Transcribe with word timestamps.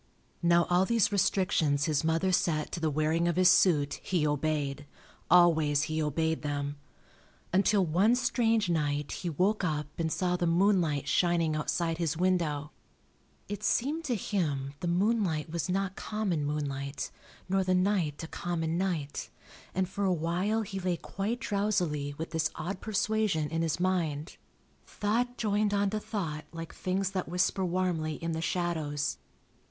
Now 0.41 0.63
all 0.67 0.83
these 0.85 1.11
restrictions 1.11 1.85
his 1.85 2.03
mother 2.03 2.31
set 2.31 2.71
to 2.71 2.79
the 2.79 2.89
wearing 2.89 3.27
of 3.27 3.35
his 3.35 3.51
suit 3.51 3.99
he 4.01 4.25
obeyed, 4.25 4.87
always 5.29 5.83
he 5.83 6.01
obeyed 6.01 6.41
them, 6.41 6.77
until 7.53 7.85
one 7.85 8.15
strange 8.15 8.67
night 8.67 9.11
he 9.11 9.29
woke 9.29 9.63
up 9.63 9.85
and 9.99 10.11
saw 10.11 10.35
the 10.35 10.47
moonlight 10.47 11.07
shining 11.07 11.55
outside 11.55 11.99
his 11.99 12.17
window. 12.17 12.71
It 13.47 13.61
seemed 13.63 14.03
to 14.05 14.15
him 14.15 14.73
the 14.79 14.87
moonlight 14.87 15.51
was 15.51 15.69
not 15.69 15.95
common 15.95 16.45
moonlight, 16.47 17.11
nor 17.47 17.63
the 17.63 17.75
night 17.75 18.23
a 18.23 18.27
common 18.27 18.79
night, 18.79 19.29
and 19.75 19.87
for 19.87 20.03
a 20.03 20.11
while 20.11 20.63
he 20.63 20.79
lay 20.79 20.97
quite 20.97 21.39
drowsily 21.39 22.15
with 22.17 22.31
this 22.31 22.49
odd 22.55 22.81
persuasion 22.81 23.51
in 23.51 23.61
his 23.61 23.79
mind. 23.79 24.37
Thought 24.87 25.37
joined 25.37 25.75
on 25.75 25.91
to 25.91 25.99
thought 25.99 26.45
like 26.51 26.73
things 26.73 27.11
that 27.11 27.29
whisper 27.29 27.63
warmly 27.63 28.15
in 28.15 28.31
the 28.31 28.41
shadows. 28.41 29.19